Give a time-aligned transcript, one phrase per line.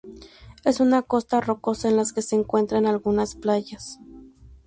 [0.63, 3.99] Es una costa rocosa en las que se encuentran algunas playas.